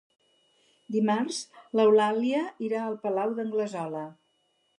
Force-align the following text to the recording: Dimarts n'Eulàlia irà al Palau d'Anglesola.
Dimarts 0.95 1.37
n'Eulàlia 1.81 2.41
irà 2.69 2.81
al 2.87 2.99
Palau 3.05 3.37
d'Anglesola. 3.37 4.07